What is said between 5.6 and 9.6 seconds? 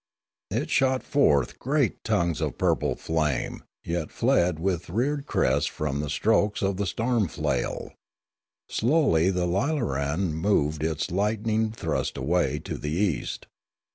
from the strokes of the storm flail. Slowly the